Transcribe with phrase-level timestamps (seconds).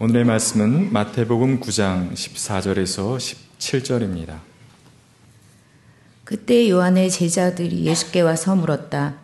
[0.00, 3.16] 오늘의 말씀은 마태복음 9장 14절에서
[3.58, 4.38] 17절입니다.
[6.22, 9.16] 그때 요한의 제자들이 예수께 와서 물었다.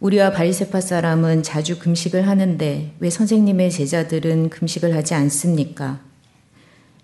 [0.00, 6.00] 우리와 바리세파 사람은 자주 금식을 하는데 왜 선생님의 제자들은 금식을 하지 않습니까?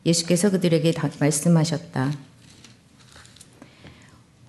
[0.04, 2.12] 예수께서 그들에게 말씀하셨다.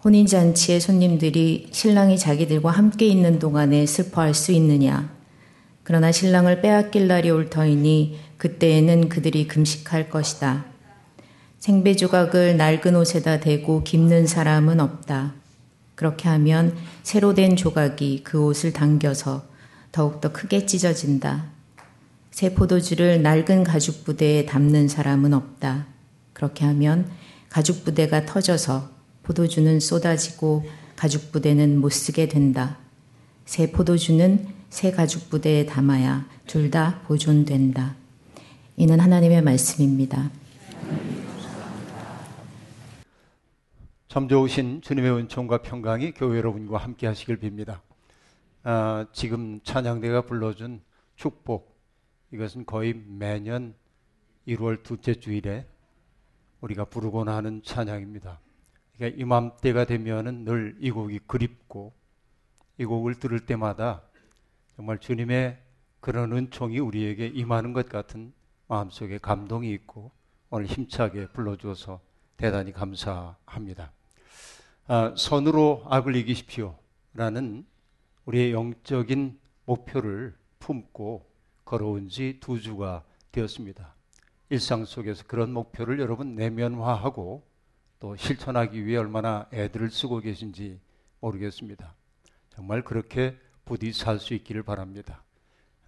[0.03, 5.11] 혼인잔치의 손님들이 신랑이 자기들과 함께 있는 동안에 슬퍼할 수 있느냐?
[5.83, 10.65] 그러나 신랑을 빼앗길 날이 올 터이니 그때에는 그들이 금식할 것이다.
[11.59, 15.35] 생배 조각을 낡은 옷에다 대고 깁는 사람은 없다.
[15.93, 19.45] 그렇게 하면 새로 된 조각이 그 옷을 당겨서
[19.91, 21.51] 더욱더 크게 찢어진다.
[22.31, 25.85] 새 포도주를 낡은 가죽 부대에 담는 사람은 없다.
[26.33, 27.11] 그렇게 하면
[27.47, 28.89] 가죽 부대가 터져서
[29.21, 30.65] 포도주는 쏟아지고
[30.95, 32.79] 가죽 부대는 못 쓰게 된다.
[33.45, 38.00] 새 포도주는 새 가죽 부대에 담아야 둘 다 보존된다.
[38.77, 40.31] 이는 하나님의 말씀입니다.
[44.07, 47.79] 참 좋으신 주님의 은총과 평강이 교회 여러분과 함께 하시길 빕니다.
[48.63, 50.81] 아, 지금 찬양대가 불러준
[51.15, 51.77] 축복,
[52.31, 53.73] 이것은 거의 매년
[54.47, 55.65] 1월 둘째 주일에
[56.61, 58.39] 우리가 부르곤 하는 찬양입니다.
[58.97, 61.93] 그러니까 이맘때가 되면은 늘 이 곡이 그립고
[62.77, 64.01] 이 곡을 들을 때마다
[64.75, 65.57] 정말 주님의
[65.99, 68.33] 그런 은총이 우리에게 임하는 것 같은
[68.75, 70.11] 마음속에 감동이 있고
[70.49, 71.99] 오늘 힘차게 불러주어서
[72.37, 73.91] 대단히 감사합니다.
[74.87, 76.77] 아, 선으로 악을 이기십시오.
[77.13, 77.65] 라는
[78.23, 81.29] 우리의 영적인 목표를 품고
[81.65, 83.03] 걸어온 지 두 주가
[83.33, 83.93] 되었습니다.
[84.49, 87.45] 일상 속에서 그런 목표를 여러분 내면화하고
[87.99, 90.79] 또 실천하기 위해 얼마나 애들을 쓰고 계신지
[91.19, 91.93] 모르겠습니다.
[92.55, 95.25] 정말 그렇게 부디 살 수 있기를 바랍니다.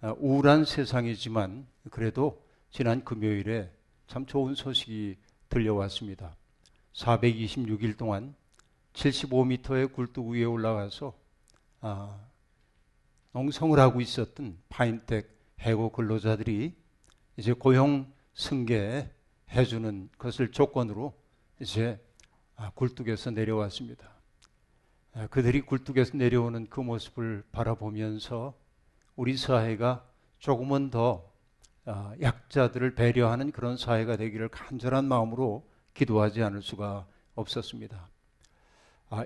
[0.02, 2.43] 아, 우울한 세상이지만 그래도
[2.74, 3.70] 지난 금요일에
[4.08, 5.16] 참 좋은 소식이
[5.48, 6.34] 들려왔습니다.
[6.92, 8.34] 426일 동안
[8.94, 11.16] 75m의 굴뚝 위에 올라가서
[11.82, 12.18] 아,
[13.30, 15.30] 농성을 하고 있었던 파인텍
[15.60, 16.74] 해고 근로자들이
[17.36, 19.08] 이제 고용 승계
[19.52, 21.14] 해주는 것을 조건으로
[21.60, 22.04] 이제
[22.56, 24.10] 아, 굴뚝에서 내려왔습니다.
[25.12, 28.58] 아, 그들이 굴뚝에서 내려오는 그 모습을 바라보면서
[29.14, 30.04] 우리 사회가
[30.40, 31.33] 조금은 더 아,
[31.86, 38.08] 약자들을 배려하는 그런 사회가 되기를 간절한 마음으로 기도하지 않을 수가 없었습니다.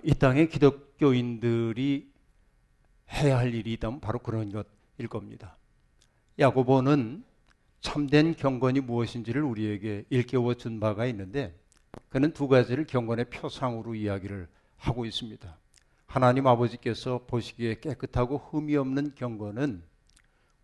[0.02, 2.12] 이 땅의 기독교인들이
[3.10, 5.56] 해야 할 일이 있다면 바로 그런 것일 겁니다.
[6.38, 7.24] 야고보는
[7.80, 11.58] 참된 경건이 무엇인지를 우리에게 일깨워 준 바가 있는데
[12.08, 15.56] 그는 두 가지를 경건의 표상으로 이야기를 하고 있습니다.
[16.06, 19.82] 하나님 아버지께서 보시기에 깨끗하고 흠이 없는 경건은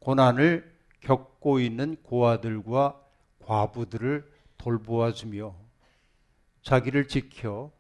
[0.01, 0.74] 고난을
[1.05, 3.01] 겪고 있는 고아들과
[3.41, 5.55] 과부들을 돌보아 주며
[6.63, 7.71] 자기를 지켜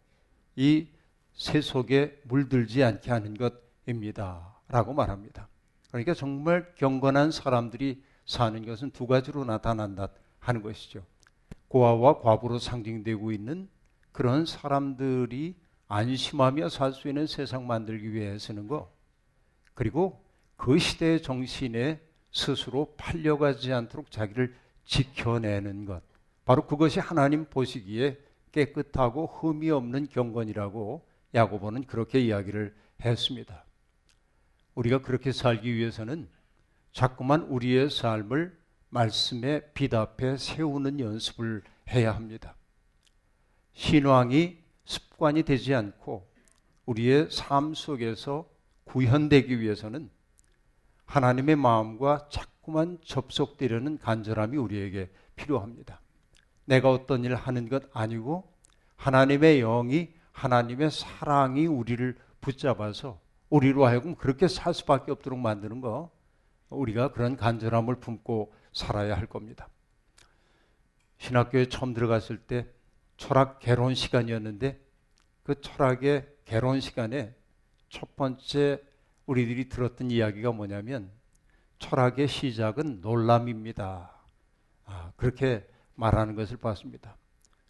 [0.56, 0.88] 이
[1.32, 4.54] 세속에 물들지 않게 하는 것입니다.
[4.68, 5.48] 라고 말합니다.
[5.88, 10.08] 그러니까 정말 경건한 사람들이 사는 것은 두 가지로 나타난다
[10.38, 11.04] 하는 것이죠.
[11.68, 13.68] 고아와 과부로 상징되고 있는
[14.12, 15.56] 그런 사람들이
[15.88, 18.92] 안심하며 살 수 있는 세상 만들기 위해 쓰는 거.
[19.74, 20.24] 그리고
[20.56, 22.00] 그 시대의 정신에
[22.34, 26.02] 스스로 팔려가지 않도록 자기를 지켜내는 것.
[26.44, 28.18] 바로 그것이 하나님 보시기에
[28.52, 33.64] 깨끗하고 흠이 없는 경건이라고 야고보는 그렇게 이야기를 했습니다.
[34.74, 36.28] 우리가 그렇게 살기 위해서는
[36.92, 38.56] 자꾸만 우리의 삶을
[38.90, 42.54] 말씀에 비답해 세우는 연습을 해야 합니다.
[43.72, 46.28] 신앙이 습관이 되지 않고
[46.86, 48.48] 우리의 삶 속에서
[48.84, 50.10] 구현되기 위해서는
[51.06, 56.00] 하나님의 마음과 자꾸만 접속되려는 간절함이 우리에게 필요합니다.
[56.64, 58.52] 내가 어떤 일을 하는 것 아니고
[58.96, 63.20] 하나님의 영이 하나님의 사랑이 우리를 붙잡아서
[63.50, 66.10] 우리로 하여금 그렇게 살 수밖에 없도록 만드는 거
[66.70, 69.68] 우리가 그런 간절함을 품고 살아야 할 겁니다.
[71.18, 72.66] 신학교에 처음 들어갔을 때
[73.16, 74.80] 철학 개론 시간이었는데
[75.44, 77.34] 그 철학의 개론 시간에
[77.88, 78.82] 첫 번째
[79.26, 81.10] 우리들이 들었던 이야기가 뭐냐면
[81.78, 84.10] 철학의 시작은 놀람입니다.
[84.86, 87.16] 아, 그렇게 말하는 것을 봤습니다.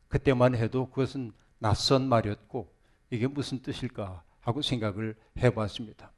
[0.09, 2.73] 그때만 해도 그것은 낯선 말이었고
[3.11, 6.13] 이게 무슨 뜻일까 하고 생각을 해봤습니다.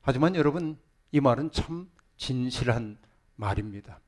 [0.00, 0.78] 하지만 여러분
[1.12, 2.98] 이 말은 참 진실한
[3.36, 4.00] 말입니다.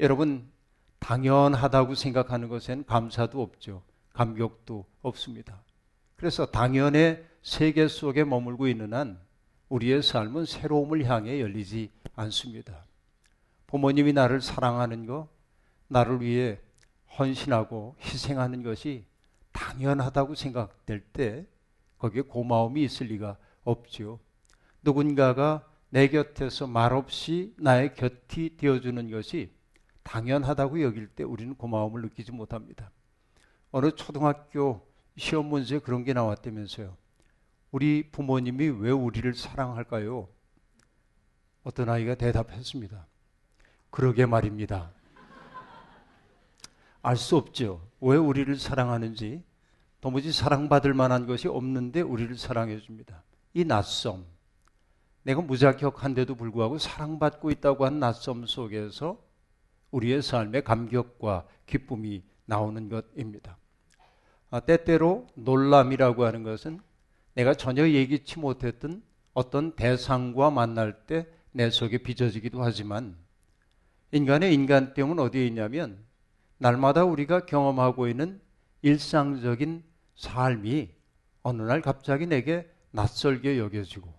[0.00, 0.50] 여러분
[0.98, 3.82] 당연하다고 생각하는 것엔 감사도 없죠.
[4.12, 5.62] 감격도 없습니다.
[6.16, 9.20] 그래서 당연의 세계 속에 머물고 있는 한
[9.68, 12.84] 우리의 삶은 새로움을 향해 열리지 않습니다.
[13.66, 15.28] 부모님이 나를 사랑하는 거,
[15.88, 16.58] 나를 위해
[17.18, 19.04] 헌신하고 희생하는 것이
[19.52, 21.46] 당연하다고 생각될 때
[21.98, 24.20] 거기에 고마움이 있을 리가 없지요.
[24.82, 29.50] 누군가가 내 곁에서 말없이 나의 곁이 되어주는 것이
[30.02, 32.90] 당연하다고 여길 때 우리는 고마움을 느끼지 못합니다.
[33.72, 34.86] 어느 초등학교
[35.16, 36.96] 시험 문제에 그런 게 나왔다면서요.
[37.76, 40.30] 우리 부모님이 왜 우리를 사랑할까요?
[41.62, 43.06] 어떤 아이가 대답했습니다.
[43.90, 44.92] 그러게 말입니다.
[47.02, 47.86] 알 수 없죠.
[48.00, 49.44] 왜 우리를 사랑하는지
[50.00, 53.22] 도무지 사랑받을 만한 것이 없는데 우리를 사랑해 줍니다.
[53.52, 54.24] 이 낯섦.
[55.24, 59.22] 내가 무자격한데도 불구하고 사랑받고 있다고 한 낯섦 속에서
[59.90, 63.58] 우리의 삶의 감격과 기쁨이 나오는 것입니다.
[64.48, 66.80] 아, 때때로 놀람이라고 하는 것은
[67.36, 69.02] 내가 전혀 예기치 못했던
[69.32, 73.16] 어떤 대상과 만날 때 내 속에 빚어지기도 하지만
[74.12, 76.04] 인간의 인간병은 어디에 있냐면
[76.58, 78.42] 날마다 우리가 경험하고 있는
[78.82, 79.82] 일상적인
[80.16, 80.90] 삶이
[81.42, 84.12] 어느 날 갑자기 내게 낯설게 여겨지고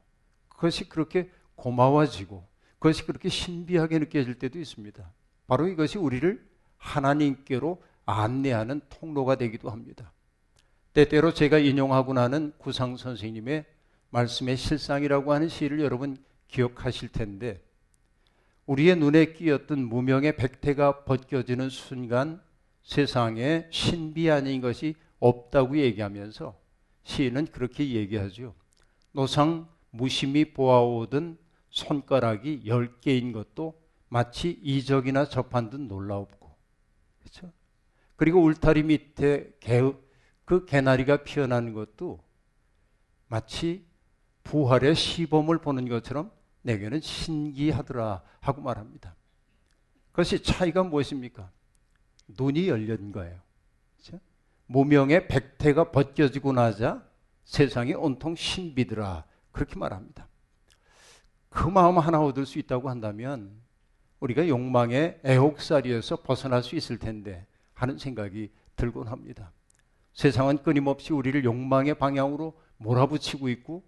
[0.49, 2.43] 그것이 그렇게 고마워지고
[2.79, 5.13] 그것이 그렇게 신비하게 느껴질 때도 있습니다.
[5.45, 6.43] 바로 이것이 우리를
[6.77, 10.11] 하나님께로 안내하는 통로가 되기도 합니다.
[10.97, 13.65] 때때로 제가 인용하고 나는 구상 선생님의
[14.09, 16.17] 말씀의 실상이라고 하는 시를 여러분
[16.47, 17.63] 기억하실 텐데
[18.65, 22.41] 우리의 눈에 끼었던 무명의 백태가 벗겨지는 순간
[22.81, 26.59] 세상에 신비 아닌 것이 없다고 얘기하면서
[27.03, 28.55] 시인은 그렇게 얘기하죠.
[29.11, 31.37] 노상 무심히 보아오던
[31.69, 33.79] 손가락이 열 개인 것도
[34.09, 36.55] 마치 이적이나 접한 듯 놀라웠고,
[37.19, 37.51] 그렇죠?
[38.15, 39.83] 그리고 울타리 밑에 개,
[40.47, 42.23] 그 개나리가 피어나는 것도
[43.27, 43.85] 마치
[44.45, 49.13] 부활의 시범을 보는 것처럼 내게는 신기하더라 하고 말합니다.
[50.11, 51.51] 그것이 차이가 무엇입니까?
[52.29, 53.37] 눈이 열린 거예요.
[53.97, 54.23] 그렇죠?
[54.67, 57.05] 무명의 백태가 벗겨지고 나자
[57.43, 60.29] 세상이 온통 신비더라 그렇게 말합니다.
[61.49, 63.51] 그 마음 하나 얻을 수 있다고 한다면
[64.21, 69.51] 우리가 욕망의 애혹살이에서 벗어날 수 있을 텐데 하는 생각이 들곤 합니다.
[70.17, 73.83] 세상은 끊임없이 우리를 욕망의 방향으로 몰아붙이고 있고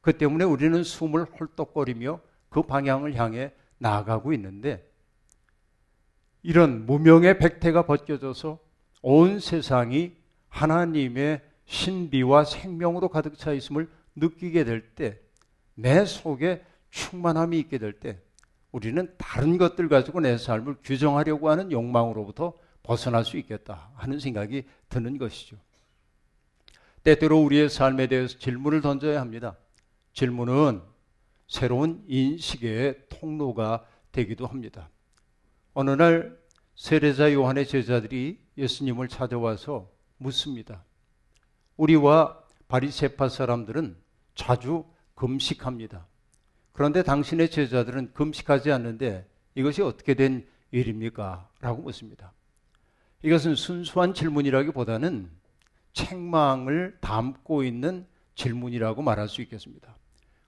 [0.00, 4.84] 그 때문에 우리는 숨을 헐떡거리며 그 방향을 향해 나아가고 있는데
[6.42, 8.58] 이런 무명의 백태가 벗겨져서
[9.02, 10.16] 온 세상이
[10.48, 15.20] 하나님의 신비와 생명으로 가득 차 있음을 느끼게 될 때,
[15.76, 18.18] 내 속에 충만함이 있게 될 때,
[18.72, 25.18] 우리는 다른 것들 가지고 내 삶을 규정하려고 하는 욕망으로부터 벗어날 수 있겠다 하는 생각이 드는
[25.18, 25.56] 것이죠.
[27.02, 29.56] 때때로 우리의 삶에 대해서 질문을 던져야 합니다.
[30.12, 30.82] 질문은
[31.48, 34.90] 새로운 인식의 통로가 되기도 합니다.
[35.72, 36.38] 어느 날
[36.74, 40.84] 세례자 요한의 제자들이 예수님을 찾아와서 묻습니다.
[41.76, 42.38] 우리와
[42.68, 43.96] 바리세파 사람들은
[44.34, 44.84] 자주
[45.14, 46.06] 금식합니다.
[46.72, 51.48] 그런데 당신의 제자들은 금식하지 않는데 이것이 어떻게 된 일입니까?
[51.60, 52.32] 라고 묻습니다.
[53.22, 55.30] 이것은 순수한 질문이라기보다는
[55.92, 59.94] 책망을 담고 있는 질문이라고 말할 수 있겠습니다.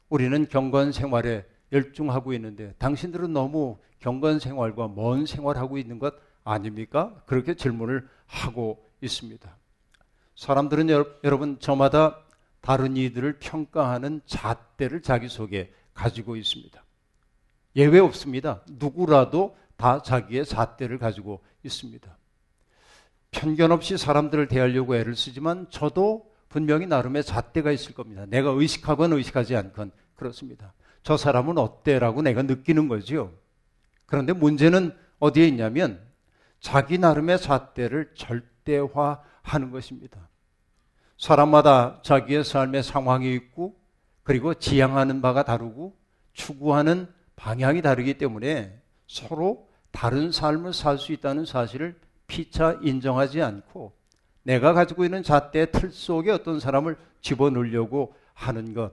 [0.08, 6.14] 우리는 경건 생활에 열중하고 있는데 당신들은 너무 경건 생활과 먼 생활하고 있는 것
[6.44, 7.22] 아닙니까?
[7.26, 9.56] 그렇게 질문을 하고 있습니다.
[10.36, 10.88] 사람들은
[11.24, 12.18] 여러분 저마다
[12.60, 16.82] 다른 이들을 평가하는 잣대를 자기 속에 가지고 있습니다.
[17.76, 18.62] 예외 없습니다.
[18.70, 22.16] 누구라도 다 자기의 잣대를 가지고 있습니다.
[23.32, 28.24] 편견 없이 사람들을 대하려고 애를 쓰지만 저도 분명히 나름의 잣대가 있을 겁니다.
[28.28, 30.74] 내가 의식하건 의식하지 않건 그렇습니다.
[31.02, 33.32] 저 사람은 어때라고 내가 느끼는 거죠.
[34.06, 36.00] 그런데 문제는 어디에 있냐면
[36.60, 40.28] 자기 나름의 잣대를 절대화하는 것입니다.
[41.16, 43.76] 사람마다 자기의 삶의 상황이 있고
[44.22, 45.96] 그리고 지향하는 바가 다르고
[46.34, 51.98] 추구하는 방향이 다르기 때문에 서로 다른 삶을 살 수 있다는 사실을
[52.32, 53.92] 피차 인정하지 않고
[54.42, 58.92] 내가 가지고 있는 잣대 틀 속에 어떤 사람을 집어넣으려고 하는 것.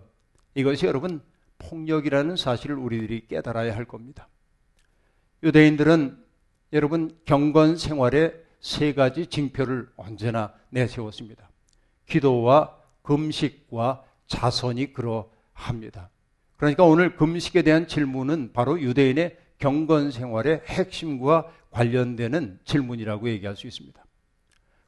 [0.55, 1.21] 이것이 여러분
[1.57, 4.27] 폭력이라는 사실을 우리들이 깨달아야 할 겁니다.
[5.41, 6.21] 유대인들은
[6.73, 11.49] 여러분 경건 생활에 세 가지 징표를 언제나 내세웠습니다.
[12.07, 16.09] 기도와 금식과 자선이 그러합니다.
[16.57, 24.03] 그러니까 오늘 금식에 대한 질문은 바로 유대인의 경건 생활의 핵심과 관련되는 질문이라고 얘기할 수 있습니다.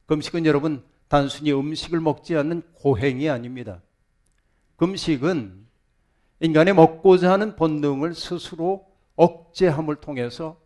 [0.06, 3.82] 금식은 여러분 단순히 음식을 먹지 않는 고행이 아닙니다.
[4.76, 5.66] 금식은
[6.40, 8.86] 인간의 먹고자 하는 본능을 스스로
[9.16, 10.60] 억제함을 통해서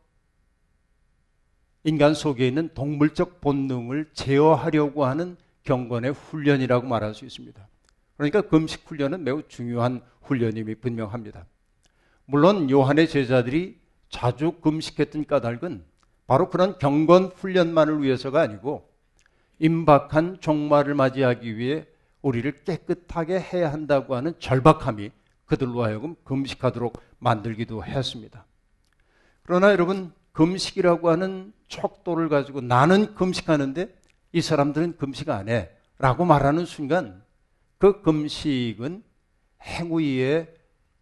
[1.84, 7.68] 인간 속에 있는 동물적 본능을 제어하려고 하는 경건의 훈련이라고 말할 수 있습니다.
[8.16, 11.46] 그러니까 금식 훈련은 매우 중요한 훈련임이 분명합니다.
[12.24, 15.84] 물론 요한의 제자들이 자주 금식했던 까닭은
[16.26, 18.88] 바로 그런 경건 훈련만을 위해서가 아니고
[19.58, 21.86] 임박한 종말을 맞이하기 위해
[22.22, 25.10] 우리를 깨끗하게 해야 한다고 하는 절박함이
[25.46, 28.44] 그들로 하여금 금식하도록 만들기도 했습니다.
[29.44, 33.94] 그러나 여러분, 금식이라고 하는 척도를 가지고 나는 금식하는데
[34.32, 35.70] 이 사람들은 금식 안 해.
[35.98, 37.22] 라고 말하는 순간
[37.78, 39.02] 그 금식은
[39.62, 40.52] 행위에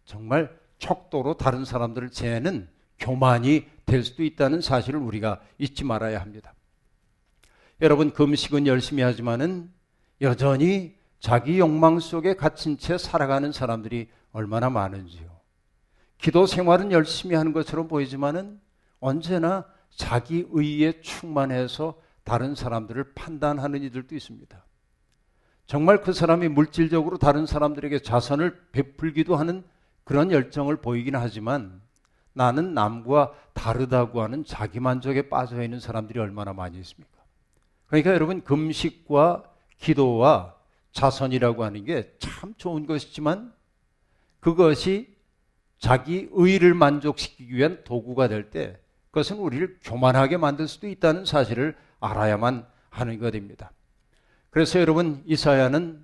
[0.05, 6.53] 정말 척도로 다른 사람들을 재는 교만이 될 수도 있다는 사실을 우리가 잊지 말아야 합니다.
[7.81, 9.71] 여러분, 금식은 열심히 하지만은
[10.21, 15.35] 여전히 자기 욕망 속에 갇힌 채 살아가는 사람들이 얼마나 많은지요.
[16.17, 18.59] 기도 생활은 열심히 하는 것처럼 보이지만은
[18.99, 24.65] 언제나 자기 의에 충만해서 다른 사람들을 판단하는 이들도 있습니다.
[25.67, 29.63] 정말 그 사람이 물질적으로 다른 사람들에게 자선을 베풀기도 하는
[30.03, 31.81] 그런 열정을 보이긴 하지만
[32.35, 37.11] 나는 남과 다르다고 하는 자기 만족에 빠져 있는 사람들이 얼마나 많이 있습니까?
[37.87, 39.43] 그러니까 여러분 금식과
[39.77, 40.53] 기도와
[40.91, 43.53] 자선이라고 하는 게 참 좋은 것이지만
[44.39, 45.15] 그것이
[45.79, 48.79] 자기 의를 만족시키기 위한 도구가 될 때
[49.11, 53.71] 그것은 우리를 교만하게 만들 수도 있다는 사실을 알아야만 하는 것입니다.
[54.49, 56.03] 그래서 여러분 이사야는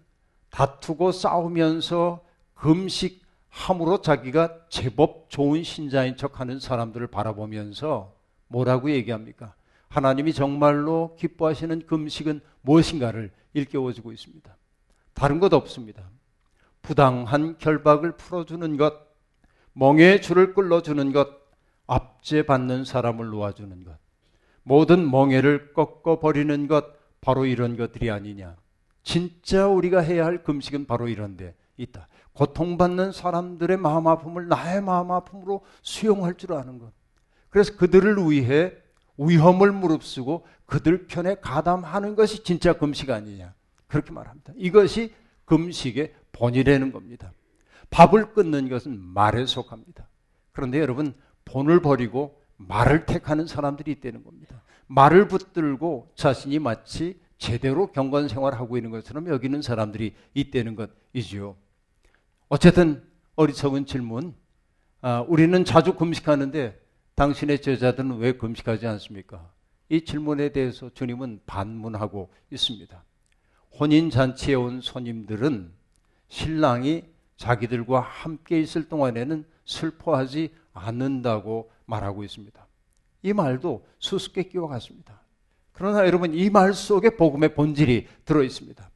[0.49, 2.23] 다투고 싸우면서
[2.55, 3.21] 금식
[3.51, 8.15] 함으로 자기가 제법 좋은 신자인 척 하는 사람들을 바라보면서
[8.47, 9.53] 뭐라고 얘기합니까?
[9.89, 14.57] 하나님이 정말로 기뻐하시는 금식은 무엇인가를 일깨워주고 있습니다.
[15.13, 16.09] 다른 것 없습니다.
[16.81, 18.93] 부당한 결박을 풀어주는 것,
[19.73, 21.29] 멍에 줄을 끌어주는 것,
[21.87, 23.97] 압제받는 사람을 놓아주는 것,
[24.63, 26.85] 모든 멍에를 꺾어버리는 것,
[27.19, 28.55] 바로 이런 것들이 아니냐.
[29.03, 32.07] 진짜 우리가 해야 할 금식은 바로 이런 데 있다.
[32.33, 36.91] 고통받는 사람들의 마음 아픔을 나의 마음 아픔으로 수용할 줄 아는 것.
[37.49, 38.73] 그래서 그들을 위해
[39.17, 43.53] 위험을 무릅쓰고 그들 편에 가담하는 것이 진짜 금식 아니냐.
[43.87, 44.53] 그렇게 말합니다.
[44.55, 45.13] 이것이
[45.45, 47.33] 금식의 본이라는 겁니다.
[47.89, 50.07] 밥을 끊는 것은 말에 속합니다.
[50.53, 54.61] 그런데 여러분, 본을 버리고 말을 택하는 사람들이 있다는 겁니다.
[54.87, 61.55] 말을 붙들고 자신이 마치 제대로 경건 생활하고 있는 것처럼 여기는 사람들이 있다는 것이지요.
[62.51, 63.01] 어쨌든
[63.37, 64.35] 어리석은 질문.
[64.99, 66.77] 아, 우리는 자주 금식하는데
[67.15, 69.49] 당신의 제자들은 왜 금식하지 않습니까?
[69.87, 73.05] 이 질문에 대해서 주님은 반문하고 있습니다.
[73.79, 75.71] 혼인 잔치에 온 손님들은
[76.27, 77.05] 신랑이
[77.37, 82.67] 자기들과 함께 있을 동안에는 슬퍼하지 않는다고 말하고 있습니다.
[83.23, 85.21] 이 말도 수수께끼와 같습니다.
[85.71, 88.91] 그러나 여러분 이 말 속에 복음의 본질이 들어 있습니다.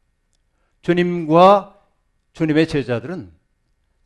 [0.82, 1.82] 주님과
[2.34, 3.35] 주님의 제자들은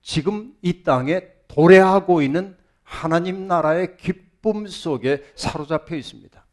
[0.02, 6.46] 지금 이 땅에 도래하고 있는 하나님 나라의 기쁨 속에 사로잡혀 있습니다.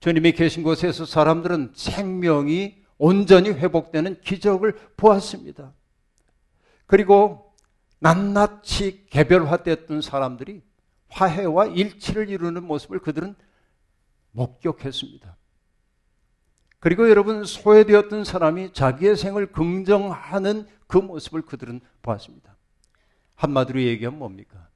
[0.00, 5.72] 주님이 계신 곳에서 사람들은 생명이 온전히 회복되는 기적을 보았습니다.
[6.86, 7.54] 그리고
[8.00, 10.62] 낱낱이 개별화됐던 사람들이
[11.08, 13.34] 화해와 일치를 이루는 모습을 그들은
[14.32, 15.36] 목격했습니다.
[16.80, 22.53] 그리고 여러분 소외되었던 사람이 자기의 생을 긍정하는 그 모습을 그들은 보았습니다.
[23.36, 24.68] 한마디로 얘기하면 뭡니까?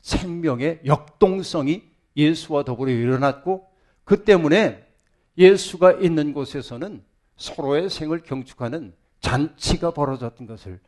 [0.00, 1.82] 생명의 역동성이
[2.16, 3.68] 예수와 더불어 일어났고
[4.04, 4.86] 그 때문에
[5.36, 7.04] 예수가 있는 곳에서는
[7.36, 10.80] 서로의 생을 경축하는 잔치가 벌어졌던 것을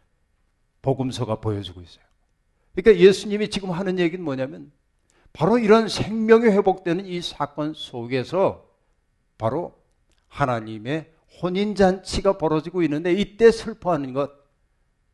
[0.83, 2.05] 복음서가 보여주고 있어요.
[2.75, 4.71] 그러니까 예수님이 지금 하는 얘기는 뭐냐면
[5.33, 8.67] 바로 이런 생명이 회복되는 이 사건 속에서
[9.37, 9.77] 바로
[10.29, 14.31] 하나님의 혼인잔치가 벌어지고 있는데 이때 슬퍼하는 것,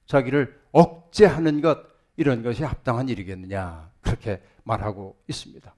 [0.06, 3.90] 자기를 억제하는 것, 이런 것이 합당한 일이겠느냐.
[4.00, 5.74] 그렇게 말하고 있습니다.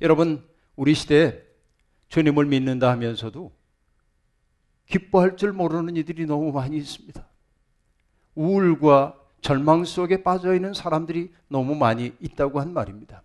[0.00, 1.40] 여러분, 우리 시대에
[2.08, 3.52] 주님을 믿는다 하면서도
[4.86, 7.26] 기뻐할 줄 모르는 이들이 너무 많이 있습니다.
[8.34, 13.22] 우울과 절망 속에 빠져 있는 사람들이 너무 많이 있다고 한 말입니다.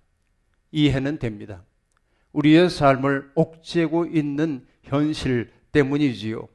[0.72, 1.63] 이해는 됩니다.
[2.34, 6.48] 우리의 삶을 옥죄고 있는 현실 때문이지요.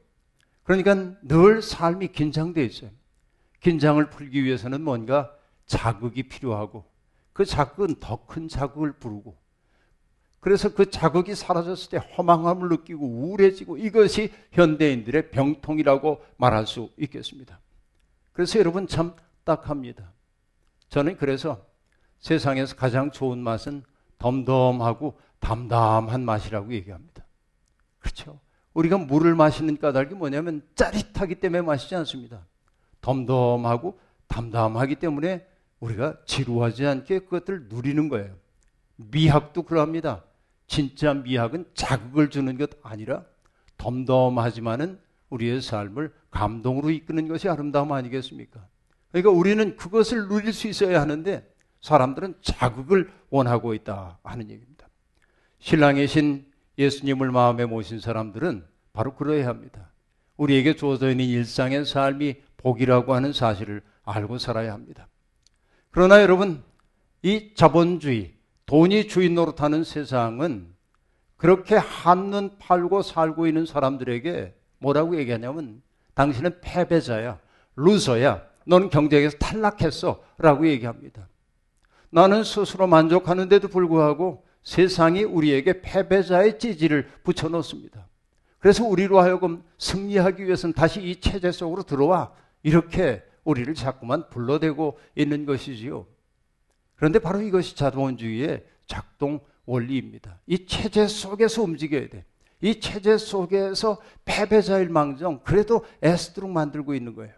[0.63, 2.91] 그러니까 늘 삶이 긴장되어 있어요.
[3.63, 5.33] 긴장을 풀기 위해서는 뭔가
[5.65, 6.85] 자극이 필요하고
[7.31, 9.35] 그 자극은 더 큰 자극을 부르고
[10.41, 17.61] 그래서 그 자극이 사라졌을 때 허망함을 느끼고 우울해지고 이것이 현대인들의 병통이라고 말할 수 있겠습니다.
[18.33, 19.15] 그래서 여러분 참
[19.45, 20.11] 딱합니다.
[20.89, 21.65] 저는 그래서
[22.19, 23.83] 세상에서 가장 좋은 맛은
[24.19, 27.25] 덤덤하고 담담한 맛이라고 얘기합니다.
[27.99, 28.41] 그렇죠?
[28.73, 32.45] 우리가 물을 마시는 까닭이 뭐냐면 짜릿하기 때문에 마시지 않습니다.
[33.03, 35.45] 덤덤하고 담담하기 때문에
[35.79, 38.33] 우리가 지루하지 않게 그것을 누리는 거예요.
[38.95, 40.23] 미학도 그러합니다.
[40.65, 43.25] 진짜 미학은 자극을 주는 것 아니라
[43.77, 48.65] 덤덤하지만은 우리의 삶을 감동으로 이끄는 것이 아름다움 아니겠습니까?
[49.11, 51.47] 그러니까 우리는 그것을 누릴 수 있어야 하는데
[51.81, 54.87] 사람들은 자극을 원하고 있다 하는 얘기입니다.
[55.59, 56.45] 신랑의 신
[56.77, 59.91] 예수님을 마음에 모신 사람들은 바로 그러해야 합니다.
[60.37, 65.07] 우리에게 주어져 있는 일상의 삶이 복이라고 하는 사실을 알고 살아야 합니다.
[65.91, 66.63] 그러나 여러분,
[67.21, 68.33] 이 자본주의,
[68.65, 70.73] 돈이 주인 노릇하는 세상은
[71.37, 75.81] 그렇게 한눈 팔고 살고 있는 사람들에게 뭐라고 얘기하냐면
[76.15, 77.39] 당신은 패배자야,
[77.75, 81.27] 루서야, 너는 경쟁에서 탈락했어 라고 얘기합니다.
[82.09, 88.07] 나는 스스로 만족하는데도 불구하고 세상이 우리에게 패배자의 찌질을 붙여놓습니다.
[88.59, 92.31] 그래서 우리로 하여금 승리하기 위해서는 다시 이 체제 속으로 들어와
[92.63, 96.07] 이렇게 우리를 자꾸만 불러대고 있는 것이지요.
[96.95, 100.39] 그런데 바로 이것이 자본주의의 작동 원리입니다.
[100.47, 102.25] 이 체제 속에서 움직여야 돼.
[102.61, 107.33] 이 체제 속에서 패배자일 망정 그래도 애쓰도록 만들고 있는 거예요.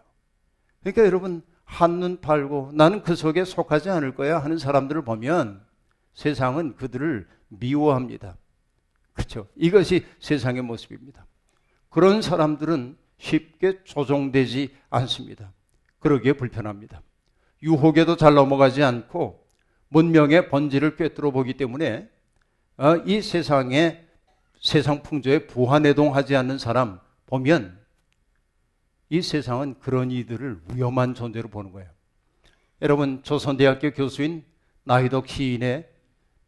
[0.80, 5.60] 그러니까 여러분 한눈 팔고 나는 그 속에 속하지 않을 거야 하는 사람들을 보면
[6.14, 8.36] 세상은 그들을 미워합니다.
[9.12, 9.48] 그렇죠.
[9.56, 11.26] 이것이 세상의 모습입니다.
[11.88, 15.52] 그런 사람들은 쉽게 조종되지 않습니다.
[16.00, 17.02] 그러기에 불편합니다.
[17.62, 19.44] 유혹에도 잘 넘어가지 않고
[19.88, 22.08] 문명의 본질을 꿰뚫어 보기 때문에
[22.76, 24.04] 어, 이 세상에
[24.60, 27.78] 세상 풍조에 부하내동하지 않는 사람 보면
[29.08, 31.88] 이 세상은 그런 이들을 위험한 존재로 보는 거예요.
[32.82, 34.44] 여러분 조선대학교 교수인
[34.84, 35.88] 나희덕 시인의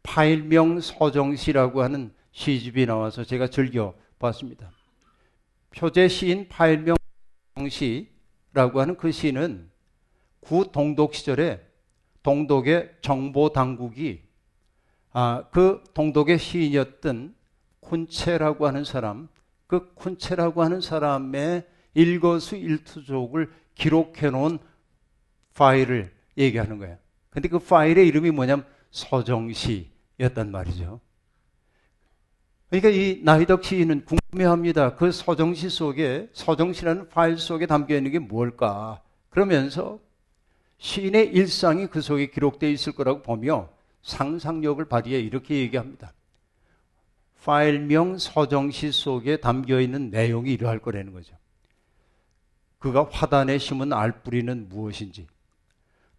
[0.03, 4.71] 파일명 서정시라고 하는 시집이 나와서 제가 즐겨 봤습니다.
[5.75, 6.95] 표제 시인 파일명
[7.69, 9.69] 시라고 하는 그 시는
[10.39, 11.61] 구 동독 시절에
[12.23, 14.29] 동독의 정보 당국이
[15.11, 17.35] 아, 그 동독의 시인이었던
[17.81, 19.27] 쿤체라고 하는 사람,
[19.67, 24.59] 그 쿤체라고 하는 사람의 일거수 일투족을 기록해 놓은
[25.55, 26.97] 파일을 얘기하는 거예요.
[27.29, 30.99] 근데 그 파일의 이름이 뭐냐면 서정시였단 말이죠.
[32.69, 34.95] 그러니까 이 나희덕 시인은 궁금해합니다.
[34.95, 39.01] 그 서정시 속에 서정시라는 파일 속에 담겨 있는 게 뭘까?
[39.29, 39.99] 그러면서
[40.77, 43.69] 시인의 일상이 그 속에 기록되어 있을 거라고 보며
[44.03, 46.13] 상상력을 발휘해 이렇게 얘기합니다.
[47.43, 51.35] 파일명 서정시 속에 담겨 있는 내용이 이러할 거라는 거죠.
[52.77, 55.27] 그가 화단에 심은 알뿌리는 무엇인지,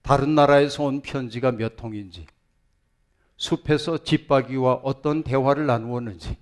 [0.02, 2.26] 다른 나라에서 온 편지가 몇 통인지,
[3.40, 6.37] 숲에서 집박이와 어떤 대화를 나누었는지,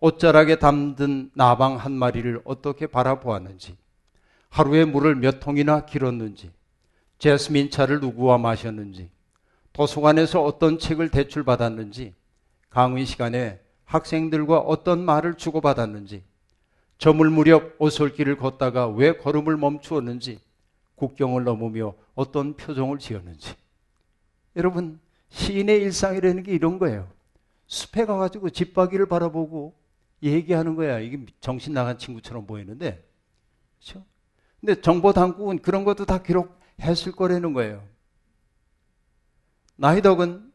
[0.00, 3.76] 옷자락에 담든 나방 한 마리를 어떻게 바라보았는지,
[4.48, 6.50] 하루에 물을 몇 통이나 길었는지,
[7.20, 9.08] 제스민 차를 누구와 마셨는지,
[9.72, 12.12] 도서관에서 어떤 책을 대출받았는지,
[12.70, 16.24] 강의 시간에 학생들과 어떤 말을 주고받았는지,
[16.98, 20.40] 저물 무렵 오솔길을 걷다가 왜 걸음을 멈추었는지,
[20.96, 23.54] 국경을 넘으며 어떤 표정을 지었는지.
[24.56, 24.98] 여러분,
[25.30, 27.08] 시인의 일상이라는 게 이런 거예요.
[27.66, 29.74] 숲에 가가지고 집바기를 바라보고
[30.22, 30.98] 얘기하는 거야.
[30.98, 33.08] 이게 정신 나간 친구처럼 보이는데,
[33.78, 34.04] 그렇죠?
[34.60, 37.82] 근데 정보 당국은 그런 것도 다 기록했을 거라는 거예요.
[39.76, 40.52] 나이덕은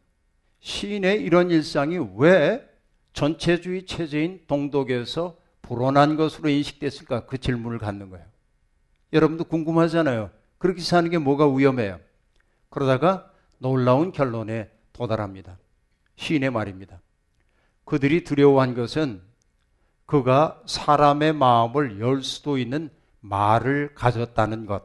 [0.60, 2.68] 시인의 이런 일상이 왜
[3.14, 7.26] 전체주의 체제인 동독에서 불어난 것으로 인식됐을까?
[7.26, 8.26] 그 질문을 갖는 거예요.
[9.14, 10.30] 여러분도 궁금하잖아요.
[10.58, 12.00] 그렇게 사는 게 뭐가 위험해요?
[12.70, 15.58] 그러다가 놀라운 결론에 도달합니다.
[16.16, 17.02] 시인의 말입니다.
[17.84, 19.22] 그들이 두려워한 것은
[20.06, 22.90] 그가 사람의 마음을 열 수도 있는
[23.22, 24.84] 말을 가졌다는 것,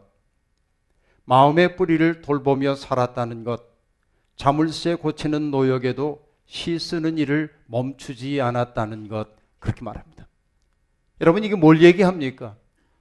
[1.25, 3.63] 마음의 뿌리를 돌보며 살았다는 것,
[4.37, 9.29] 자물쇠 고치는 노역에도 시 쓰는 일을 멈추지 않았다는 것,
[9.59, 10.27] 그렇게 말합니다.
[11.21, 12.57] 여러분, 이게 뭘 얘기합니까?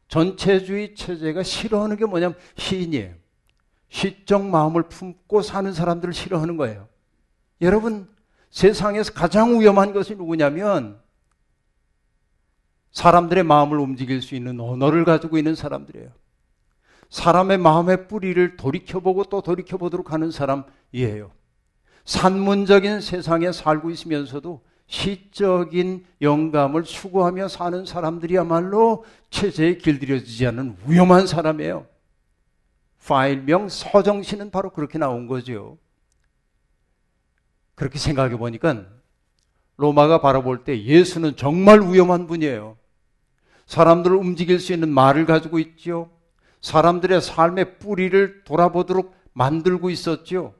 [0.09, 3.15] 전체주의 체제가 싫어하는 게 뭐냐면 시인이에요.
[3.89, 6.87] 시적 마음을 품고 사는 사람들을 싫어하는 거예요.
[7.61, 8.07] 여러분,
[8.51, 10.99] 세상에서 가장 위험한 것이 누구냐면
[12.91, 16.09] 사람들의 마음을 움직일 수 있는 언어를 가지고 있는 사람들이에요.
[17.09, 21.31] 사람의 마음의 뿌리를 돌이켜보고 또 돌이켜보도록 하는 사람이에요.
[22.05, 31.85] 산문적인 세상에 살고 있으면서도 시적인 영감을 추구하며 사는 사람들이야말로 체제에 길들여지지 않는 위험한 사람이에요.
[33.05, 35.77] 파일명 서정시는 바로 그렇게 나온 거죠.
[37.75, 38.85] 그렇게 생각해 보니까
[39.77, 42.77] 로마가 바라볼 때 예수는 정말 위험한 분이에요.
[43.65, 46.09] 사람들을 움직일 수 있는 말을 가지고 있죠.
[46.61, 50.53] 사람들의 삶의 뿌리를 돌아보도록 만들고 있었죠.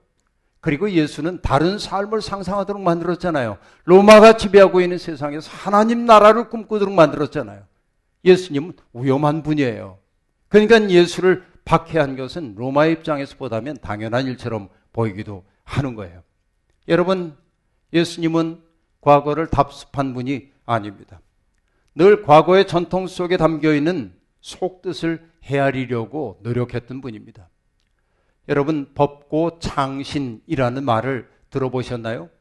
[0.61, 3.57] 그리고 예수는 다른 삶을 상상하도록 만들었잖아요.
[3.85, 7.63] 로마가 지배하고 있는 세상에서 하나님 나라를 꿈꾸도록 만들었잖아요.
[8.23, 9.97] 예수님은 위험한 분이에요.
[10.47, 16.23] 그러니까 예수를 박해한 것은 로마 입장에서 보다면 당연한 일처럼 보이기도 하는 거예요.
[16.87, 17.37] 여러분,
[17.93, 18.63] 예수님은
[19.01, 21.21] 과거를 답습한 분이 아닙니다.
[21.93, 27.49] 늘 과거의 전통 속에 담겨 있는 속뜻을 헤아리려고 노력했던 분입니다.
[28.47, 32.31] 여러분, 법고 창신이라는 말을 들어보셨나요?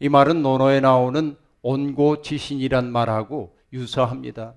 [0.00, 4.54] 이 말은 논어에 나오는 온고 지신이란 말하고 유사합니다.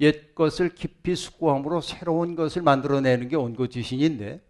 [0.00, 4.40] 옛 것을 깊이 숙고함으로 새로운 것을 만들어내는 게 온고지신인데,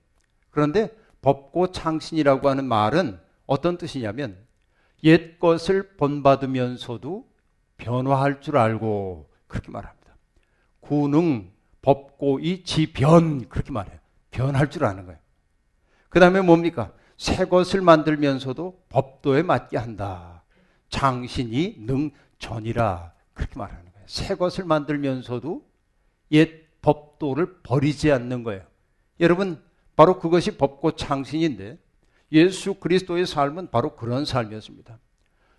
[0.50, 4.36] 그런데 법고 창신이라고 하는 말은 어떤 뜻이냐면,
[5.04, 7.28] 옛 것을 본받으면서도
[7.76, 10.16] 변화할 줄 알고 그렇게 말합니다.
[10.80, 11.50] 구능,
[11.82, 13.98] 법고이 지변 그렇게 말해요.
[14.30, 15.18] 변할 줄 아는 거예요.
[16.08, 16.92] 그 다음에 뭡니까?
[17.16, 20.42] 새 것을 만들면서도 법도에 맞게 한다.
[20.90, 23.87] 장신이 능전이라 그렇게 말하는.
[24.08, 25.62] 새 것을 만들면서도
[26.32, 28.62] 옛 법도를 버리지 않는 거예요.
[29.20, 29.62] 여러분
[29.96, 31.78] 바로 그것이 법고 창신인데
[32.32, 34.98] 예수 그리스도의 삶은 바로 그런 삶이었습니다.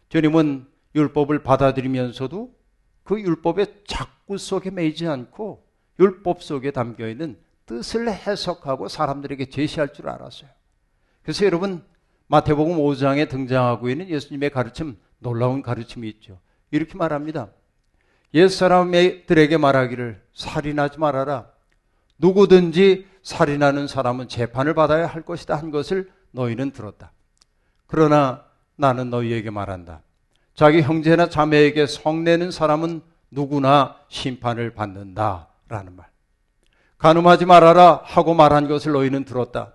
[0.10, 2.56] 주님은 율법을 받아들이면서도
[3.04, 5.68] 그 율법의 작구 속에 매이지 않고
[6.00, 10.50] 율법 속에 담겨 있는 뜻을 해석하고 사람들에게 제시할 줄 알았어요.
[11.22, 11.84] 그래서 여러분
[12.28, 16.40] 마태복음 5장에 등장하고 있는 예수님의 가르침 놀라운 가르침이 있죠.
[16.72, 17.52] 이렇게 말합니다.
[18.34, 21.48] 옛 사람들에게 말하기를 살인하지 말아라.
[22.18, 27.12] 누구든지 살인하는 사람은 재판을 받아야 할 것이다 한 것을 너희는 들었다.
[27.88, 28.44] 그러나
[28.76, 30.02] 나는 너희에게 말한다.
[30.54, 36.08] 자기 형제나 자매에게 성내는 사람은 누구나 심판을 받는다 라는 말.
[36.98, 39.74] 간음하지 말아라 하고 말한 것을 너희는 들었다.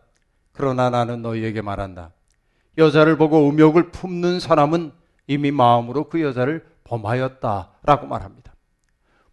[0.53, 2.11] 그러나 나는 너희에게 말한다.
[2.77, 4.93] 여자를 보고 음욕을 품는 사람은
[5.27, 8.44] 이미 마음으로 그 여자를 범하였다 라고 말합니다.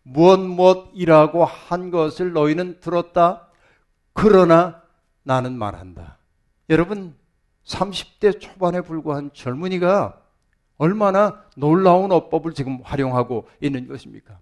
[0.03, 3.47] 무엇 무엇이라고 한 것을 너희는 들었다.
[4.13, 4.81] 그러나
[5.23, 6.17] 나는 말한다.
[6.69, 7.15] 여러분
[7.65, 10.19] 30대 초반에 불과한 젊은이가
[10.77, 14.39] 얼마나 놀라운 어법을 지금 활용하고 있는 것입니까?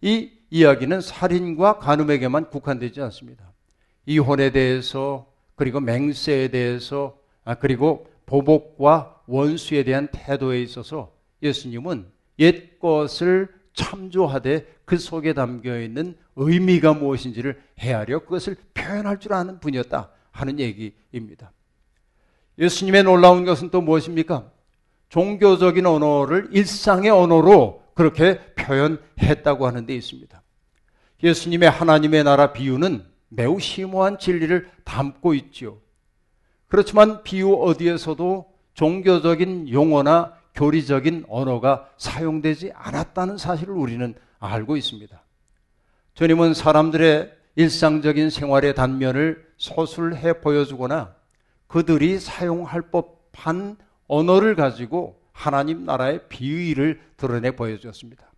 [0.00, 3.52] 이 이야기는 살인과 간음에게만 국한되지 않습니다.
[4.04, 13.48] 이혼에 대해서 그리고 맹세에 대해서 아, 그리고 보복과 원수에 대한 태도에 있어서 예수님은 옛 것을
[13.74, 21.52] 참조하되 그 속에 담겨 있는 의미가 무엇인지를 헤아려 그것을 표현할 줄 아는 분이었다 하는 얘기입니다.
[22.58, 24.50] 예수님의 놀라운 것은 또 무엇입니까?
[25.08, 30.42] 종교적인 언어를 일상의 언어로 그렇게 표현했다고 하는 데 있습니다.
[31.22, 35.78] 예수님의 하나님의 나라 비유는 매우 심오한 진리를 담고 있지요.
[36.66, 45.22] 그렇지만 비유 어디에서도 종교적인 용어나 교리적인 언어가 사용되지 않았다는 사실을 우리는 알고 있습니다.
[46.14, 51.14] 주님은 사람들의 일상적인 생활의 단면을 서술해 보여주거나
[51.66, 58.30] 그들이 사용할 법한 언어를 가지고 하나님 나라의 비의를 드러내 보여주었습니다.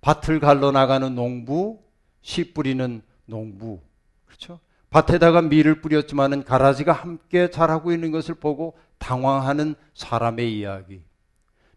[0.00, 1.80] 밭을 갈러 나가는 농부,
[2.22, 3.80] 씨 뿌리는 농부.
[4.26, 4.60] 그렇죠?
[4.90, 11.02] 밭에다가 밀을 뿌렸지만은 가라지가 함께 자라고 있는 것을 보고 당황하는 사람의 이야기.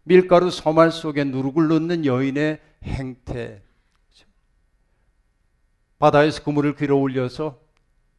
[0.04, 3.62] 밀가루 서말 속에 누룩을 넣는 여인의 행태.
[5.98, 7.60] 바다에서 그물을 길어 올려서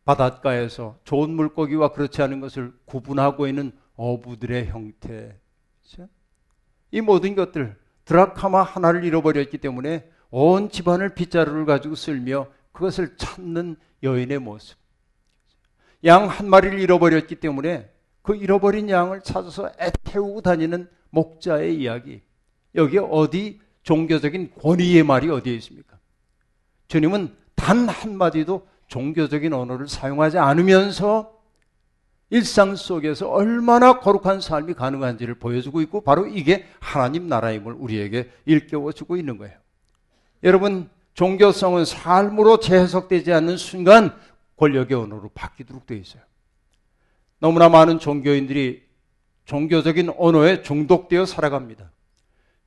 [0.04, 5.40] 바닷가에서 좋은 물고기와 그렇지 않은 것을 구분하고 있는 어부들의 형태.
[6.92, 14.40] 이 모든 것들 드라카마 하나를 잃어버렸기 때문에 온 집안을 빗자루를 가지고 쓸며 그것을 찾는 여인의
[14.40, 14.78] 모습.
[16.04, 22.22] 양 한 마리를 잃어버렸기 때문에 그 잃어버린 양을 찾아서 애태우고 다니는 목자의 이야기.
[22.76, 25.98] 여기 어디 종교적인 권위의 말이 어디에 있습니까?
[26.88, 31.34] 주님은 단 한마디도 종교적인 언어를 사용하지 않으면서
[32.30, 39.16] 일상 속에서 얼마나 거룩한 삶이 가능한지를 보여주고 있고 바로 이게 하나님 나라임을 우리에게 일깨워 주고
[39.16, 39.58] 있는 거예요.
[40.44, 44.14] 여러분, 종교성은 삶으로 재해석되지 않는 순간
[44.58, 46.22] 권력의 언어로 바뀌도록 되어 있어요.
[47.40, 48.85] 너무나 많은 종교인들이
[49.46, 51.92] 종교적인 언어에 중독되어 살아갑니다.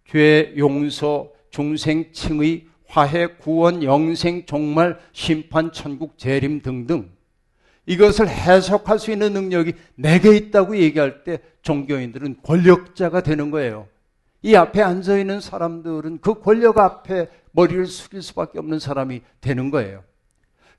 [0.07, 7.11] 죄, 용서, 중생 칭의, 화해, 구원, 영생, 종말, 심판, 천국, 재림 등등
[7.87, 13.89] 이것을 해석할 수 있는 능력이 내게 있다고 얘기할 때 종교인들은 권력자가 되는 거예요.
[14.43, 20.05] 이 앞에 앉아 있는 사람들은 그 권력 앞에 머리를 숙일 수밖에 없는 사람이 되는 거예요.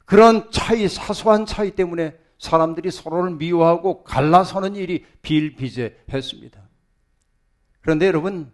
[0.05, 6.59] 그런 차이, 사소한 차이 때문에 사람들이 서로를 미워하고 갈라서는 일이 비일비재했습니다.
[7.81, 8.51] 그런데 여러분,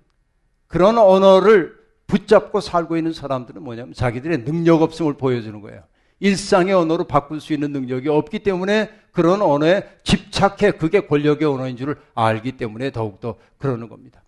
[0.67, 1.75] 그런 언어를
[2.07, 5.83] 붙잡고 살고 있는 사람들은 뭐냐면 자기들의 능력 없음을 보여주는 거예요.
[6.19, 11.97] 일상의 언어로 바꿀 수 있는 능력이 없기 때문에 그런 언어에 집착해 그게 권력의 언어인 줄을
[12.13, 14.23] 알기 때문에 더욱더 그러는 겁니다.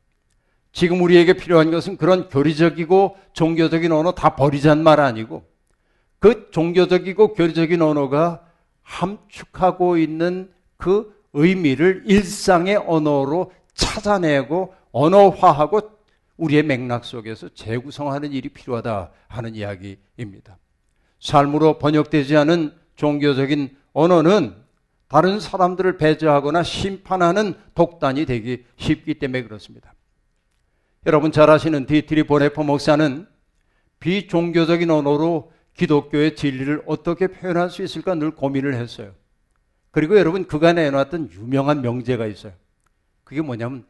[0.71, 5.45] 지금 우리에게 필요한 것은 그런 교리적이고 종교적인 언어 다 버리자는 말 아니고
[6.19, 8.46] 그 종교적이고 교리적인 언어가
[8.87, 15.81] 함축하고 있는 그 의미를 일상의 언어로 찾아내고 언어화하고
[16.37, 20.57] 우리의 맥락 속에서 재구성하는 일이 필요하다 하는 이야기입니다.
[21.19, 24.55] 삶으로 번역되지 않은 종교적인 언어는
[25.09, 29.93] 다른 사람들을 배제하거나 심판하는 독단이 되기 쉽기 때문에 그렇습니다.
[31.05, 33.27] 여러분 잘 아시는 디트리히 본회퍼 목사는
[33.99, 39.13] 비종교적인 언어로 기독교의 진리를 어떻게 표현할 수 있을까 늘 고민을 했어요.
[39.91, 42.53] 그리고 여러분 그간에 해놨던 유명한 명제가 있어요.
[43.23, 43.85] 그게 뭐냐면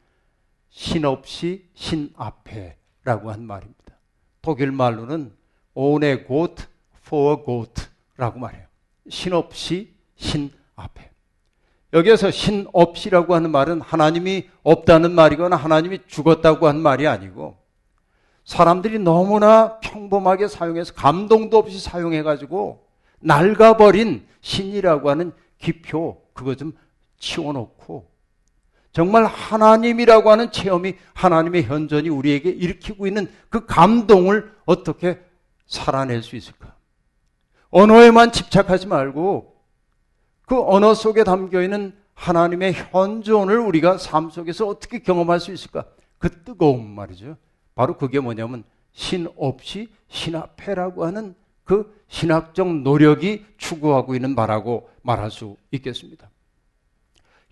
[0.70, 3.96] 신 없이 신 앞에라고 한 말입니다.
[4.42, 5.34] 독일 말로는
[5.74, 6.66] ohne Gott
[7.06, 8.66] vor Gott라고 말해요.
[9.10, 11.10] 신 없이 신 앞에.
[11.94, 17.58] 여기에서 신 없이라고 하는 말은 하나님이 없다는 말이거나 하나님이 죽었다고 한 말이 아니고
[18.48, 22.82] 사람들이 너무나 평범하게 사용해서 감동도 없이 사용해가지고
[23.20, 26.72] 낡아버린 신이라고 하는 기표 그거 좀
[27.20, 28.10] 치워놓고
[28.94, 35.20] 정말 하나님이라고 하는 체험이 하나님의 현존이 우리에게 일으키고 있는 그 감동을 어떻게
[35.66, 36.74] 살아낼 수 있을까?
[37.70, 39.58] 언어에만 집착하지 말고
[40.46, 45.84] 그 언어 속에 담겨 있는 하나님의 현존을 우리가 삶 속에서 어떻게 경험할 수 있을까?
[46.18, 47.36] 그 뜨거움 말이죠.
[47.78, 55.30] 바로 그게 뭐냐면 신 없이 신 앞에라고 하는 그 신학적 노력이 추구하고 있는 바라고 말할
[55.30, 56.30] 수 있겠습니다.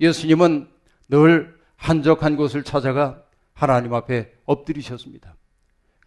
[0.02, 0.68] 예수님은
[1.10, 3.22] 늘 한적한 곳을 찾아가
[3.54, 5.36] 하나님 앞에 엎드리셨습니다.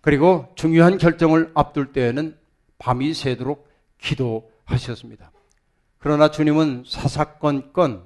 [0.01, 2.37] 그리고 중요한 결정을 앞둘 때에는
[2.79, 5.31] 밤이 새도록 기도하셨습니다.
[5.99, 8.03] 그러나 주님은 사사건건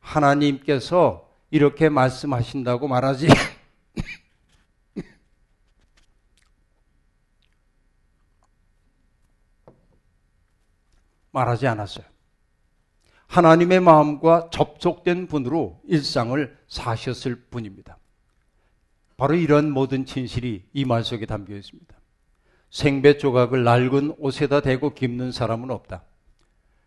[0.00, 3.28] 하나님께서 이렇게 말씀하신다고 말하지
[11.34, 12.06] 말하지 않았어요.
[13.26, 17.98] 하나님의 마음과 접촉된 분으로 일상을 사셨을 뿐입니다.
[19.16, 21.94] 바로 이런 모든 진실이 이 말 속에 담겨 있습니다.
[22.70, 26.02] 생배 조각을 낡은 옷에다 대고 깁는 사람은 없다.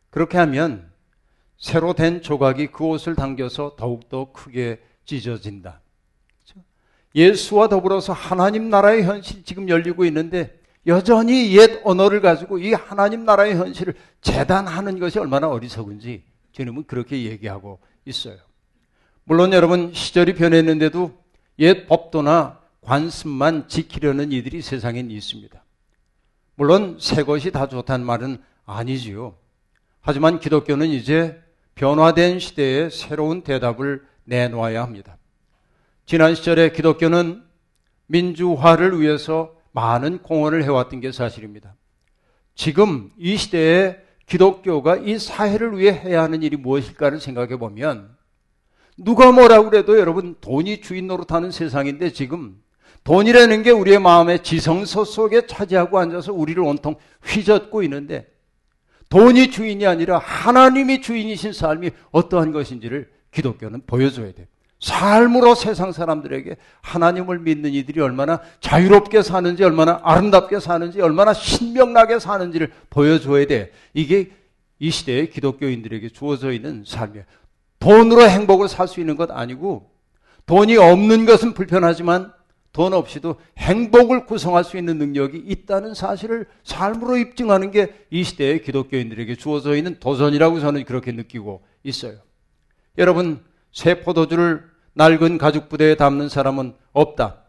[0.09, 0.91] 그렇게 하면
[1.57, 5.81] 새로 된 조각이 그 옷을 당겨서 더욱더 크게 찢어진다.
[6.43, 6.65] 그렇죠?
[7.15, 10.56] 예수와 더불어서 하나님 나라의 현실이 지금 열리고 있는데
[10.87, 16.23] 여전히 옛 언어를 가지고 이 하나님 나라의 현실을 재단하는 것이 얼마나 어리석은지
[16.53, 18.37] 주님은 그렇게 얘기하고 있어요.
[19.25, 21.11] 물론 여러분 시절이 변했는데도
[21.59, 25.61] 옛 법도나 관습만 지키려는 이들이 세상엔 있습니다.
[26.55, 29.35] 물론 새 것이 다 좋다는 말은 아니지요.
[29.99, 31.37] 하지만 기독교는 이제
[31.75, 35.17] 변화된 시대에 새로운 대답을 내놓아야 합니다.
[36.05, 37.43] 지난 시절에 기독교는
[38.07, 41.75] 민주화를 위해서 많은 공헌을 해왔던 게 사실입니다.
[42.55, 48.09] 지금 이 시대에 기독교가 이 사회를 위해 해야 하는 일이 무엇일까를 생각해 보면
[48.97, 52.59] 누가 뭐라고 그래도 여러분 돈이 주인 노릇하는 세상인데 지금
[53.03, 58.27] 돈이라는 게 우리의 마음의 지성소 속에 차지하고 앉아서 우리를 온통 휘젓고 있는데
[59.09, 64.47] 돈이 주인이 아니라 하나님이 주인이신 삶이 어떠한 것인지를 기독교는 보여줘야 돼요.
[64.79, 72.71] 삶으로 세상 사람들에게 하나님을 믿는 이들이 얼마나 자유롭게 사는지, 얼마나 아름답게 사는지, 얼마나 신명나게 사는지를
[72.89, 73.71] 보여줘야 돼.
[73.93, 74.31] 이게
[74.79, 77.25] 이 시대의 기독교인들에게 주어져 있는 삶이에요.
[77.79, 79.89] 돈으로 행복을 살 수 있는 것 아니고,
[80.45, 82.31] 돈이 없는 것은 불편하지만,
[82.71, 89.35] 돈 없이도 행복을 구성할 수 있는 능력이 있다는 사실을 삶으로 입증하는 게 이 시대의 기독교인들에게
[89.35, 92.17] 주어져 있는 도전이라고 저는 그렇게 느끼고 있어요.
[92.99, 97.43] 여러분, 새 포도주를 낡은 가죽 부대에 담는 사람은 없다.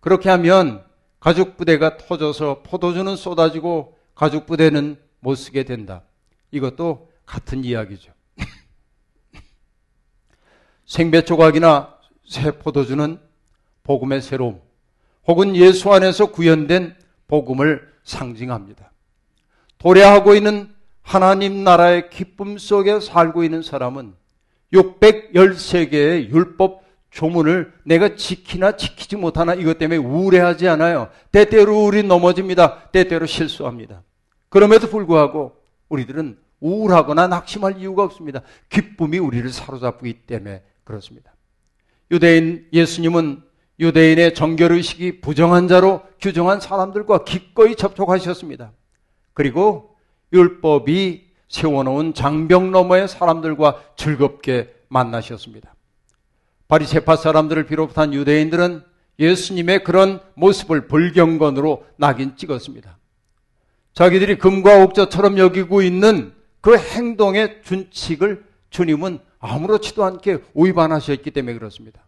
[0.00, 0.84] 그렇게 하면
[1.18, 6.02] 가죽 부대가 터져서 포도주는 쏟아지고 가죽 부대는 못 쓰게 된다.
[6.50, 8.12] 이것도 같은 이야기죠.
[10.84, 13.18] 생배 조각이나 새 포도주는
[13.82, 14.60] 복음의 새로움,
[15.26, 16.96] 혹은 예수 안에서 구현된
[17.28, 18.92] 복음을 상징합니다.
[19.78, 24.14] 도래하고 있는 하나님 나라의 기쁨 속에 살고 있는 사람은
[24.72, 31.08] 613개의 율법 조문을 내가 지키나 지키지 못하나 이것 때문에 우울해하지 않아요.
[31.32, 32.90] 때때로 우리 넘어집니다.
[32.90, 34.02] 때때로 실수합니다.
[34.48, 35.56] 그럼에도 불구하고
[35.88, 38.42] 우리들은 우울하거나 낙심할 이유가 없습니다.
[38.68, 41.34] 기쁨이 우리를 사로잡기 때문에 그렇습니다.
[42.10, 43.42] 유대인 예수님은
[43.78, 48.72] 유대인의 정결의식이 부정한 자로 규정한 사람들과 기꺼이 접촉하셨습니다.
[49.32, 49.96] 그리고
[50.32, 55.74] 율법이 세워놓은 장벽 너머의 사람들과 즐겁게 만나셨습니다.
[56.68, 58.84] 바리세파 사람들을 비롯한 유대인들은
[59.18, 62.96] 예수님의 그런 모습을 불경건으로 낙인 찍었습니다.
[63.92, 72.00] 자기들이 금과 옥저처럼 여기고 있는 그 행동의 준칙을 주님은 아무렇지도 않게 위반하셨기 때문에 그렇습니다.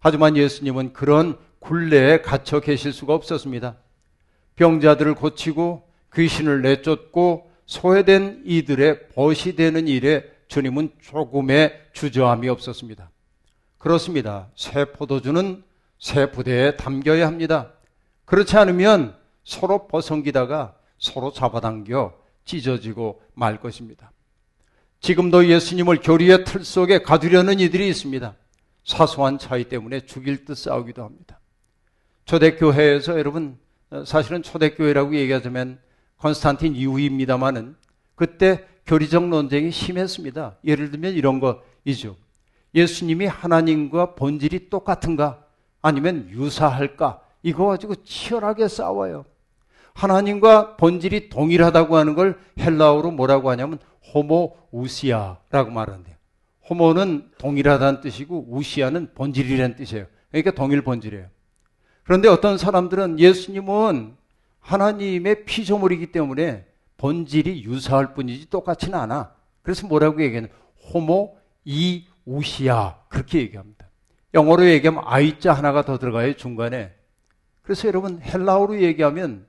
[0.00, 3.76] 하지만 예수님은 그런 굴레에 갇혀 계실 수가 없었습니다.
[4.56, 13.10] 병자들을 고치고 귀신을 내쫓고 소외된 이들의 벗이 되는 일에 주님은 조금의 주저함이 없었습니다.
[13.76, 14.48] 그렇습니다.
[14.56, 15.62] 새 포도주는
[15.98, 17.74] 새 부대에 담겨야 합니다.
[18.24, 22.14] 그렇지 않으면 서로 벗어기다가 서로 잡아당겨
[22.46, 24.12] 찢어지고 말 것입니다.
[25.00, 28.34] 지금도 예수님을 교리의 틀 속에 가두려는 이들이 있습니다.
[28.84, 31.38] 사소한 차이 때문에 죽일 듯 싸우기도 합니다.
[32.24, 33.58] 초대교회에서 여러분
[34.06, 35.78] 사실은 초대교회라고 얘기하자면
[36.18, 37.76] 컨스탄틴 이후입니다만은
[38.14, 40.56] 그때 교리적 논쟁이 심했습니다.
[40.64, 42.16] 예를 들면 이런 거이죠.
[42.74, 45.44] 예수님이 하나님과 본질이 똑같은가?
[45.80, 47.20] 아니면 유사할까?
[47.42, 49.24] 이거 가지고 치열하게 싸워요.
[49.94, 53.78] 하나님과 본질이 동일하다고 하는 걸 헬라어로 뭐라고 하냐면
[54.14, 56.14] 호모 우시아라고 말하는데요.
[56.68, 60.06] 호모는 동일하다는 뜻이고 우시아는 본질이라는 뜻이에요.
[60.30, 61.26] 그러니까 동일 본질이에요.
[62.04, 64.16] 그런데 어떤 사람들은 예수님은
[64.68, 66.66] 하나님의 피조물이기 때문에
[66.98, 69.32] 본질이 유사할 뿐이지 똑같지는 않아.
[69.62, 70.50] 그래서 뭐라고 얘기하는
[70.92, 73.88] 호모 이 우시아 그렇게 얘기합니다.
[74.34, 76.92] 영어로 얘기하면 아이자 하나가 더 들어가요 중간에.
[77.62, 79.46] 그래서 여러분 헬라어로 얘기하면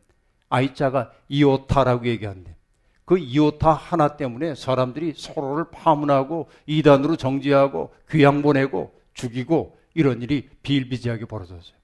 [0.48, 2.56] 아이자가 이오타라고 얘기하는데
[3.04, 11.26] 그 이오타 하나 때문에 사람들이 서로를 파문하고 이단으로 정지하고 귀양 보내고 죽이고 이런 일이 비일비재하게
[11.26, 11.78] 벌어졌어요.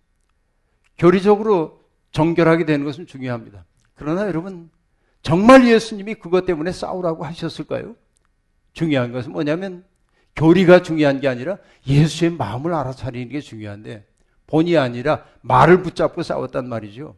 [0.97, 1.84] 교리적으로
[2.15, 3.65] 정결하게 되는 것은 중요합니다.
[3.93, 4.69] 그러나 여러분
[5.21, 7.97] 정말 예수님이 그것 때문에 싸우라고 하셨을까요?
[8.71, 9.83] 중요한 것은 뭐냐면
[10.37, 14.05] 교리가 중요한 게 아니라 예수의 마음을 알아차리는 게 중요한데
[14.47, 17.17] 본이 아니라 말을 붙잡고 싸웠단 말이죠.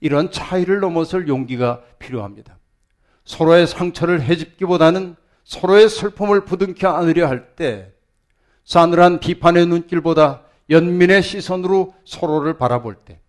[0.00, 2.58] 이런 차이를 넘어설 용기가 필요합니다.
[3.24, 5.14] 서로의 상처를 해집기보다는
[5.44, 7.92] 서로의 슬픔을 부둥켜 안으려 할 때
[8.64, 13.20] 싸늘한 비판의 눈길보다 연민의 시선으로 서로를 바라볼 때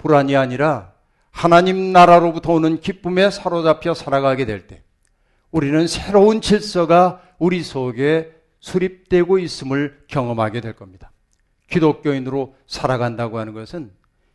[0.00, 0.92] 불안이 아니라
[1.30, 4.82] 하나님 나라로부터 오는 기쁨에 사로잡혀 살아가게 될 때
[5.50, 11.10] 우리는 새로운 질서가 우리 속에 수립되고 있음을 경험하게 될 겁니다.
[11.70, 13.90] 기독교인으로 살아간다고 하는 것은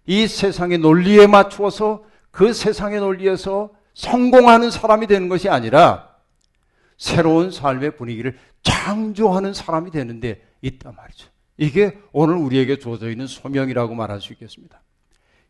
[0.08, 6.10] 이 세상의 논리에 맞추어서 그 세상의 논리에서 성공하는 사람이 되는 것이 아니라
[6.98, 11.30] 새로운 삶의 분위기를 창조하는 사람이 되는데 있단 말이죠.
[11.58, 14.82] 이게 오늘 우리에게 주어져 있는 소명이라고 말할 수 있겠습니다.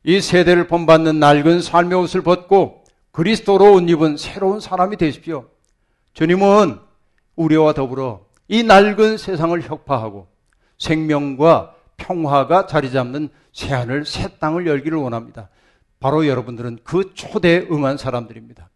[0.07, 5.49] 이 세대를 본받는 낡은 삶의 옷을 벗고 그리스도로 옷 입은 새로운 사람이 되십시오.
[6.13, 6.79] 주님은
[7.35, 10.27] 우리와 더불어 이 낡은 세상을 혁파하고
[10.77, 15.49] 생명과 평화가 자리 잡는 새하늘 새 땅을 열기를 원합니다.
[15.99, 18.69] 바로 여러분들은 그 초대에 응한 사람들입니다.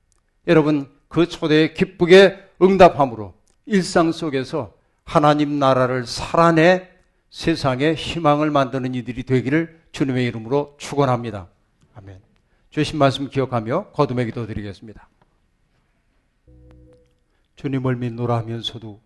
[0.47, 3.35] 여러분 그 초대에 기쁘게 응답함으로
[3.67, 6.89] 일상 속에서 하나님 나라를 살아내
[7.29, 11.49] 세상에 희망을 만드는 이들이 되기를 주님의 이름으로 축원합니다.
[11.95, 12.21] 아멘.
[12.69, 15.07] 주신 말씀 기억하며 거듭의 기도 드리겠습니다.
[17.55, 19.01] 주님을 믿노라 하면서도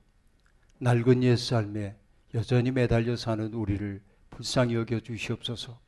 [0.80, 1.96] 낡은 옛 삶에
[2.36, 5.80] 여전히 매달려 사는 우리를 불쌍히 여겨 주시옵소서.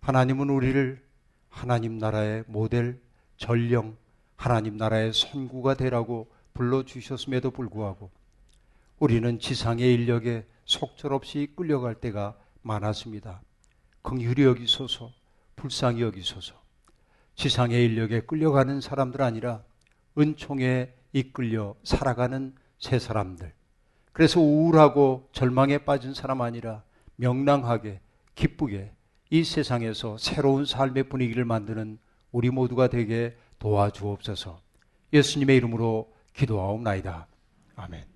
[0.00, 1.02] 하나님은 우리를
[1.48, 3.00] 하나님 나라의 모델,
[3.36, 3.96] 전령,
[4.36, 8.10] 하나님 나라의 선구가 되라고 불러 주셨음에도 불구하고
[8.98, 13.42] 우리는 지상의 인력에 속절없이 끌려갈 때가 많았습니다.
[14.02, 15.12] 긍휼히 여기소서,
[15.56, 16.54] 불쌍히 여기소서.
[17.34, 19.62] 지상의 인력에 끌려가는 사람들 아니라
[20.18, 23.52] 은총에 이끌려 살아가는 새 사람들.
[24.12, 26.82] 그래서 우울하고 절망에 빠진 사람 아니라
[27.16, 28.00] 명랑하게
[28.34, 28.92] 기쁘게
[29.30, 31.98] 이 세상에서 새로운 삶의 분위기를 만드는
[32.32, 34.60] 우리 모두가 되게 도와주옵소서.
[35.12, 37.26] 예수님의 이름으로 기도하옵나이다.
[37.76, 38.11] 아멘.